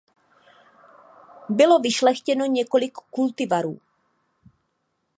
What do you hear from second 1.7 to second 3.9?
vyšlechtěno několik kultivarů.